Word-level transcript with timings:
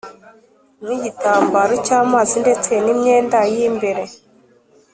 nk’igitambaro 0.83 1.73
cy’amazi 1.85 2.35
ndetse 2.43 2.71
n’imyenda 2.83 3.37
y’imbere 3.53 4.03